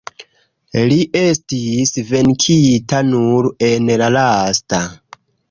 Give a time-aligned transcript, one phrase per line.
[0.91, 4.83] Li estis venkita nur en la lasta.